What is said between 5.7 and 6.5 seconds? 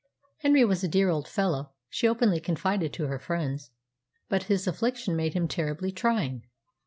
trying.